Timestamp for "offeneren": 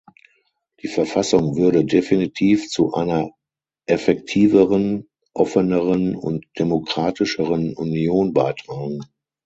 5.35-6.15